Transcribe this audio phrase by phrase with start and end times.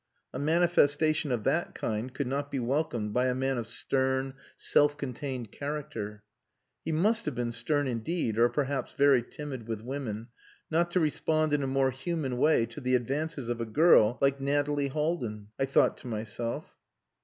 [0.33, 4.97] A manifestation of that kind could not be welcomed by a man of stern, self
[4.97, 6.23] contained character.
[6.83, 10.29] He must have been stern indeed, or perhaps very timid with women,
[10.71, 14.41] not to respond in a more human way to the advances of a girl like
[14.41, 16.73] Nathalie Haldin I thought to myself.